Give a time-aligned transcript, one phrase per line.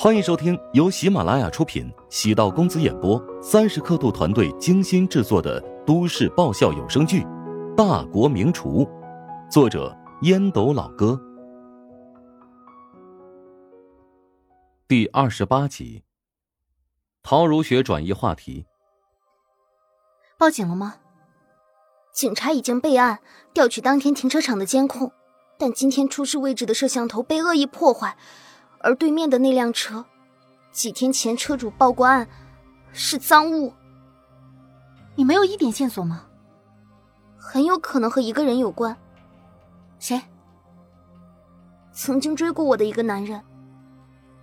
[0.00, 7.22] 欢迎收听由喜马拉雅出品、喜道公子演播、三十刻度团队精心制作的都市爆笑有声剧
[7.74, 8.84] 《大国名厨》，
[9.50, 9.92] 作者
[10.22, 11.20] 烟斗老哥，
[14.86, 16.04] 第二十八集。
[17.24, 18.66] 陶如雪转移话题：
[20.38, 20.94] 报警了吗？
[22.12, 23.18] 警察已经备案，
[23.52, 25.10] 调取当天停车场的监控，
[25.58, 28.16] 但今天出事位置的摄像头被恶意破坏。
[28.80, 30.04] 而对面的那辆车，
[30.70, 32.28] 几天前车主报过案，
[32.92, 33.72] 是赃物。
[35.14, 36.24] 你没有一点线索吗？
[37.36, 38.96] 很有可能和一个人有关。
[39.98, 40.20] 谁？
[41.92, 43.42] 曾经追过我的一个男人，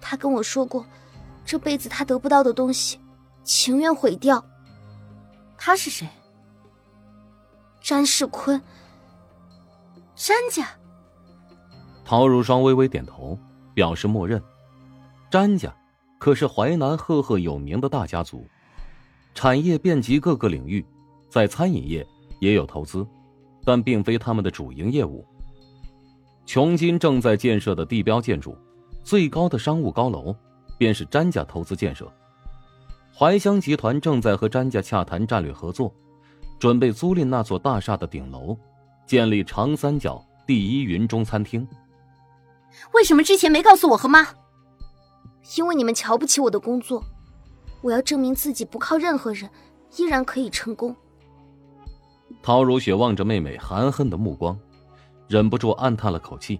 [0.02, 0.86] 他跟我说过，
[1.46, 3.00] 这辈子他得不到的东西，
[3.44, 4.44] 情愿毁掉。
[5.58, 6.10] 他是谁？
[7.80, 8.62] 詹世坤。
[10.16, 10.68] 詹家。
[12.04, 13.40] 陶如霜微微点头。
[13.76, 14.42] 表示默认，
[15.30, 15.72] 詹家
[16.18, 18.48] 可是淮南赫赫有名的大家族，
[19.36, 20.84] 产业遍及各个领域，
[21.30, 22.08] 在餐饮业
[22.40, 23.06] 也有投资，
[23.64, 25.24] 但并非他们的主营业务。
[26.46, 28.58] 琼金正在建设的地标建筑，
[29.04, 30.34] 最高的商务高楼，
[30.78, 32.10] 便是詹家投资建设。
[33.14, 35.94] 怀香集团正在和詹家洽谈战略合作，
[36.60, 38.58] 准备租赁那座大厦的顶楼，
[39.06, 41.68] 建立长三角第一云中餐厅。
[42.94, 44.28] 为什么之前没告诉我和妈？
[45.58, 47.04] 因为你们瞧不起我的工作，
[47.82, 49.50] 我要证明自己不靠任何人，
[49.98, 50.96] 依然可以成功。
[52.42, 54.58] 陶如雪望着妹妹含恨的目光，
[55.28, 56.60] 忍不住暗叹了口气。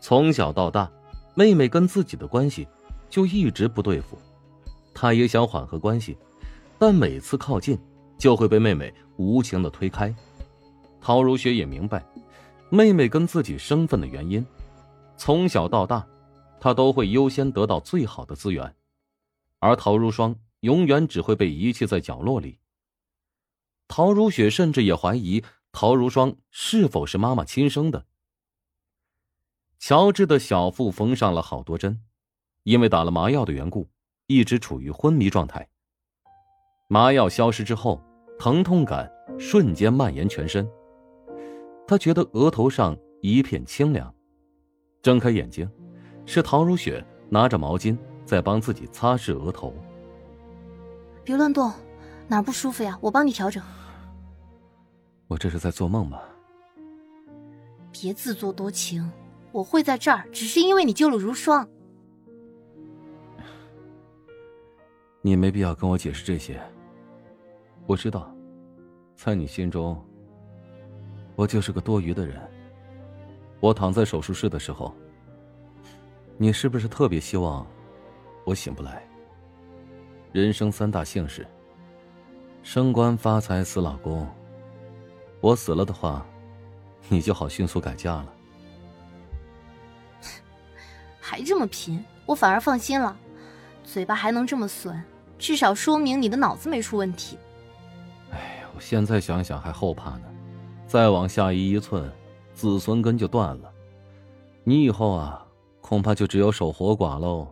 [0.00, 0.90] 从小到大，
[1.34, 2.66] 妹妹跟自己的关系
[3.10, 4.18] 就一直不对付，
[4.94, 6.16] 她也想缓和关系，
[6.78, 7.78] 但每次靠近
[8.16, 10.14] 就会被妹妹无情的推开。
[11.00, 12.04] 陶如雪也明白，
[12.70, 14.44] 妹妹跟自己生分的原因。
[15.16, 16.06] 从小到大，
[16.60, 18.74] 他都会优先得到最好的资源，
[19.58, 22.58] 而陶如霜永远只会被遗弃在角落里。
[23.88, 28.04] 陶如雪甚至也怀疑陶如霜是否是妈妈亲生的。
[29.78, 32.02] 乔治的小腹缝上了好多针，
[32.64, 33.88] 因为打了麻药的缘故，
[34.26, 35.68] 一直处于昏迷状态。
[36.88, 38.02] 麻药消失之后，
[38.38, 40.68] 疼痛感瞬间蔓延全身，
[41.86, 44.15] 他觉得额头上一片清凉。
[45.06, 45.70] 睁开眼睛，
[46.24, 49.72] 是陶如雪拿着毛巾在帮自己擦拭额头。
[51.22, 51.72] 别乱动，
[52.26, 52.98] 哪儿不舒服呀？
[53.00, 53.62] 我帮你调整。
[55.28, 56.18] 我这是在做梦吗？
[57.92, 59.08] 别自作多情，
[59.52, 61.68] 我会在这儿，只是因为你救了如霜。
[65.22, 66.60] 你没必要跟我解释这些。
[67.86, 68.28] 我知道，
[69.14, 70.04] 在你心中，
[71.36, 72.42] 我就是个多余的人。
[73.60, 74.94] 我躺在手术室的时候，
[76.36, 77.66] 你是不是特别希望
[78.44, 79.02] 我醒不来？
[80.32, 81.46] 人生三大幸事：
[82.62, 84.28] 升官发财、死老公。
[85.40, 86.26] 我死了的话，
[87.08, 88.32] 你就好迅速改嫁了。
[91.20, 93.16] 还这么贫，我反而放心了。
[93.82, 95.02] 嘴巴还能这么损，
[95.38, 97.38] 至少说明你的脑子没出问题。
[98.30, 100.24] 哎呀，我现在想想还后怕呢，
[100.86, 102.12] 再往下移一寸。
[102.56, 103.70] 子孙根就断了，
[104.64, 105.46] 你以后啊，
[105.82, 107.46] 恐怕就只有守活寡喽。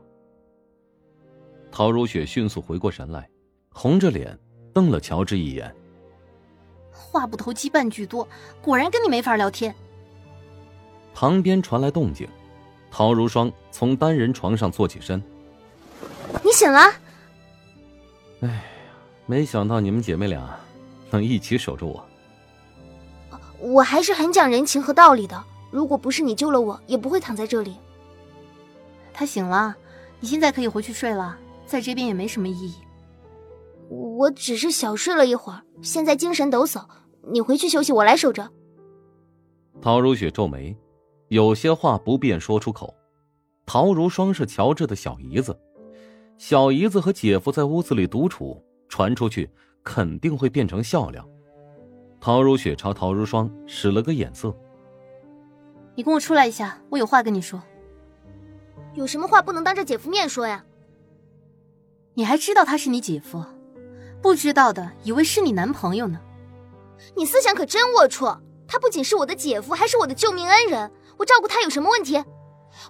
[1.70, 3.28] 陶如雪迅速回过神来，
[3.70, 4.36] 红着脸
[4.72, 5.72] 瞪了乔治一眼。
[6.90, 8.26] 话不投机半句多，
[8.62, 9.74] 果然跟你没法聊天。
[11.12, 12.26] 旁边传来动静，
[12.90, 15.22] 陶如霜从单人床上坐起身。
[16.42, 16.80] 你醒了？
[18.40, 18.62] 哎呀，
[19.26, 20.58] 没想到你们姐妹俩
[21.10, 22.02] 能一起守着我。
[23.64, 25.42] 我还是很讲人情和道理的。
[25.70, 27.76] 如果不是你救了我，也不会躺在这里。
[29.12, 29.74] 他醒了，
[30.20, 32.74] 你现在可以回去睡了，在这边也没什么意义。
[33.88, 36.84] 我只是小睡了一会儿，现在精神抖擞。
[37.32, 38.50] 你回去休息，我来守着。
[39.80, 40.76] 陶如雪皱眉，
[41.28, 42.94] 有些话不便说出口。
[43.64, 45.58] 陶如霜是乔治的小姨子，
[46.36, 49.48] 小姨子和姐夫在屋子里独处，传出去
[49.82, 51.26] 肯定会变成笑料。
[52.24, 54.56] 陶如雪朝陶如霜使了个眼色
[55.94, 57.62] ：“你跟我出来一下，我有话跟你说。
[58.94, 60.64] 有什么话不能当着姐夫面说呀？
[62.14, 63.44] 你还知道他是你姐夫？
[64.22, 66.18] 不知道的以为是你男朋友呢。
[67.14, 68.38] 你思想可真龌龊！
[68.66, 70.90] 他不仅是我的姐夫，还是我的救命恩人。
[71.18, 72.24] 我照顾他有什么问题？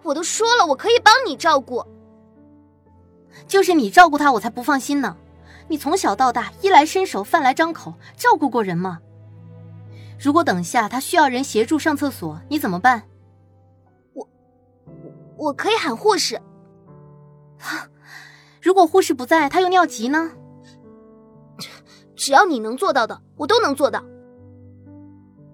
[0.04, 1.84] 我都说了，我可以帮你照顾。
[3.48, 5.16] 就是你照顾他，我才不放心呢。
[5.66, 9.00] 你从小到大衣来伸手，饭来张口，照顾过人吗？”
[10.18, 13.02] 如果等下他需要人协助上厕所，你怎么办？
[14.12, 14.28] 我，
[15.36, 16.40] 我可以喊护士。
[18.62, 20.30] 如果护士不在，他又尿急呢？
[22.16, 24.02] 只要你能做到的，我都能做到。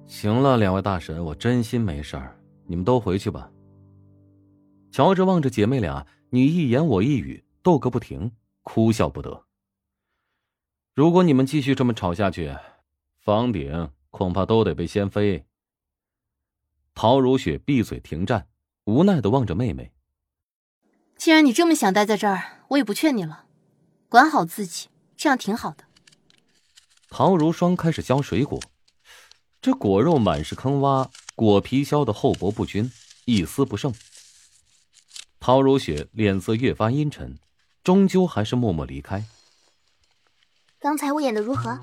[0.07, 2.37] 行了，两位大神，我真心没事儿，
[2.67, 3.51] 你们都回去吧。
[4.93, 8.31] 乔治望着姐妹俩，你一言我一语，斗个不停，
[8.63, 9.45] 哭笑不得。
[10.95, 12.55] 如果你们继续这么吵下去，
[13.21, 15.47] 房顶恐怕都得被掀飞。
[16.95, 18.49] 陶如雪闭嘴停战，
[18.85, 19.93] 无奈的望着妹妹。
[21.17, 23.47] 既然你这么想待在这儿，我也不劝你了，
[24.09, 25.85] 管好自己，这样挺好的。
[27.09, 28.61] 陶如霜开始削水果，
[29.61, 32.91] 这果肉满是坑洼，果皮削的厚薄不均，
[33.25, 33.93] 一丝不剩。
[35.39, 37.39] 陶如雪脸色越发阴沉，
[37.83, 39.25] 终究还是默默离开。
[40.79, 41.79] 刚才我演的如何？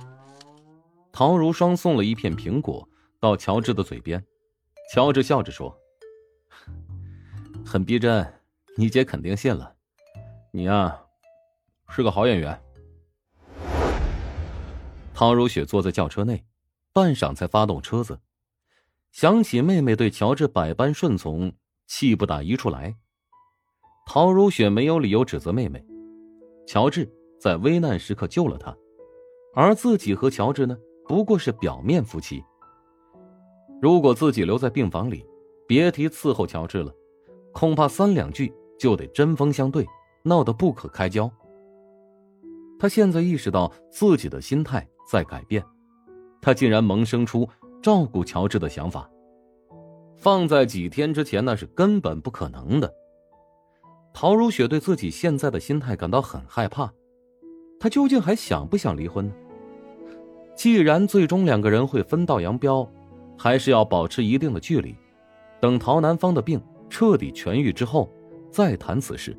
[1.20, 2.88] 陶如霜送了一片苹果
[3.20, 4.24] 到乔治的嘴边，
[4.94, 5.76] 乔治笑着说
[7.66, 8.24] ：“很逼真，
[8.78, 9.74] 你姐肯定信了。
[10.54, 10.96] 你呀，
[11.90, 12.62] 是个好演员。”
[15.12, 16.46] 陶如雪坐在轿车内，
[16.94, 18.20] 半晌才发动车子，
[19.12, 21.52] 想起妹妹对乔治百般顺从，
[21.88, 22.96] 气不打一处来。
[24.06, 25.84] 陶如雪没有理由指责妹妹，
[26.68, 27.12] 乔治
[27.42, 28.78] 在危难时刻救了她，
[29.56, 30.78] 而自己和乔治呢，
[31.08, 32.44] 不过是表面夫妻。
[33.82, 35.26] 如果自己留在病房里，
[35.68, 36.94] 别提伺候乔治了，
[37.54, 39.86] 恐怕三两句就得针锋相对，
[40.24, 41.32] 闹得不可开交。
[42.80, 45.64] 他现在意识到自己的心态在改变，
[46.42, 47.48] 他竟然萌生出
[47.82, 49.10] 照顾乔治的想法，
[50.16, 52.94] 放在几天之前那是根本不可能的。
[54.14, 56.92] 陶如雪对自己现在的心态感到很害怕，
[57.80, 59.34] 她究竟还想不想离婚呢？
[60.58, 62.90] 既然最终两个人会分道扬镳，
[63.38, 64.96] 还是要保持一定的距离，
[65.62, 66.60] 等陶南方的病
[66.90, 68.12] 彻底痊愈之后
[68.50, 69.38] 再谈此事。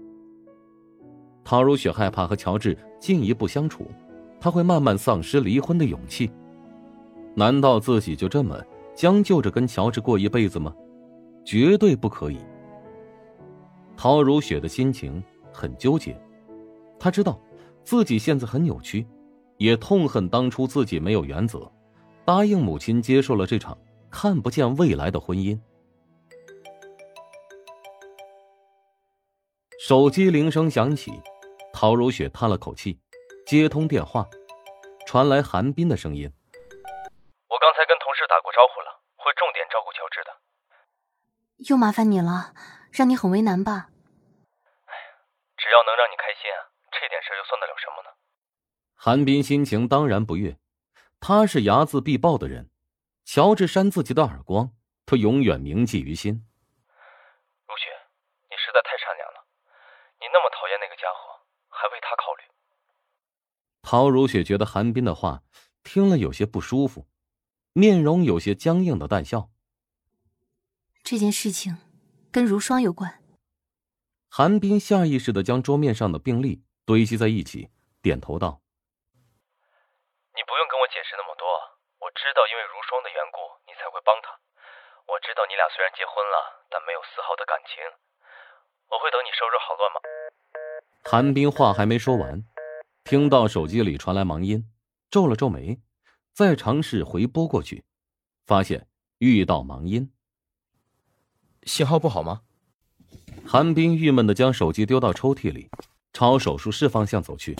[1.42, 3.90] 陶如雪害怕和乔治进一步相处，
[4.38, 6.30] 她会慢慢丧失离婚的勇气。
[7.34, 8.56] 难道自己就这么
[8.94, 10.72] 将就着跟乔治过一辈子吗？
[11.44, 12.38] 绝对不可以。
[13.96, 15.20] 陶如雪的心情
[15.52, 16.16] 很纠结，
[16.96, 17.40] 她知道
[17.82, 19.04] 自己现在很扭曲，
[19.58, 21.70] 也痛恨当初自己没有原则，
[22.24, 23.76] 答应母亲接受了这场
[24.10, 25.58] 看不见未来的婚姻。
[29.78, 31.12] 手机铃声响起，
[31.72, 32.98] 陶如雪叹了口气，
[33.46, 34.26] 接通电话，
[35.06, 36.30] 传来韩冰的声音
[37.48, 40.30] ：“我刚才跟同事打过招呼了，会重点照顾乔治的。
[41.70, 42.54] 又麻烦你了。”
[42.90, 43.92] 让你很为难吧？
[44.88, 45.08] 哎呀，
[45.60, 48.08] 只要能让你开心啊，这点事又算得了什么呢？
[49.00, 50.58] 韩冰心情当然不悦，
[51.20, 52.68] 他是睚眦必报的人，
[53.24, 54.72] 乔治扇自己的耳光，
[55.06, 56.44] 他永远铭记于心。
[57.68, 57.86] 如雪，
[58.50, 59.46] 你实在太善良了，
[60.18, 62.42] 你那么讨厌那个家伙，还为他考虑。
[63.82, 65.44] 陶如雪觉得韩冰的话
[65.84, 67.06] 听了有些不舒服，
[67.72, 69.48] 面容有些僵硬的淡笑。
[71.04, 71.78] 这件事情。
[72.30, 73.24] 跟如霜有关。
[74.28, 77.70] 韩冰下意识的将桌面上的病历堆积在一起，
[78.02, 78.60] 点头道
[80.36, 81.48] ：“你不用跟我解释那么多，
[82.04, 84.34] 我知道因为如霜的缘故，你才会帮他。
[85.06, 87.78] 我知道你俩虽然结婚了，但没有丝毫的感情。
[88.90, 89.98] 我会等你收拾好乱吗？”
[91.06, 92.44] 韩冰话还没说完，
[93.04, 94.68] 听到手机里传来忙音，
[95.10, 95.80] 皱了皱眉，
[96.34, 97.84] 再尝试回拨过去，
[98.44, 100.12] 发现遇到忙音。
[101.62, 102.42] 信号不好吗？
[103.46, 105.70] 韩冰郁闷的将手机丢到抽屉里，
[106.12, 107.56] 朝手术室方向走去。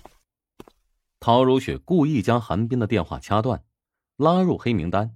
[1.21, 3.65] 陶如雪故意将韩冰的电话掐断，
[4.19, 5.09] 拉入黑名单。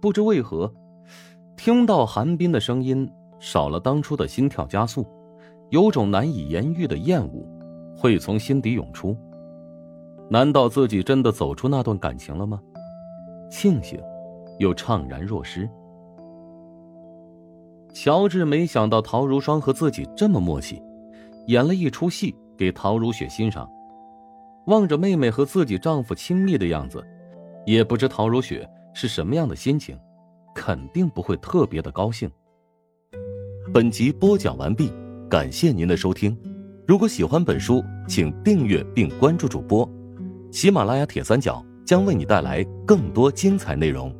[0.00, 0.72] 不知为何，
[1.56, 3.10] 听到韩冰的声音，
[3.40, 5.04] 少了当初的心跳加速，
[5.70, 7.44] 有种难以言喻的厌恶，
[7.96, 9.16] 会从心底涌出。
[10.30, 12.62] 难道自己真的走出那段感情了吗？
[13.50, 14.00] 庆幸，
[14.60, 15.68] 又怅然若失。
[17.92, 20.80] 乔治没想到陶如霜和自己这么默契，
[21.48, 23.68] 演了一出戏给陶如雪欣赏。
[24.66, 27.04] 望着妹妹和自己丈夫亲密的样子，
[27.64, 29.98] 也不知陶如雪是什么样的心情，
[30.54, 32.30] 肯定不会特别的高兴。
[33.72, 34.92] 本集播讲完毕，
[35.30, 36.36] 感谢您的收听。
[36.86, 39.88] 如果喜欢本书，请订阅并关注主播。
[40.50, 44.14] 喜马拉雅铁三角将为你带来更多精彩内容。